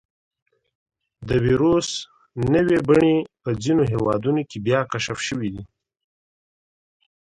د 1.27 1.29
وېروس 1.43 1.89
نوې 2.53 2.77
بڼې 2.87 3.15
په 3.43 3.49
ځینو 3.63 3.83
هېوادونو 3.93 4.41
کې 4.49 4.57
بیا 4.65 4.79
کشف 4.91 5.19
شوي 5.27 5.49
دي. 5.55 5.63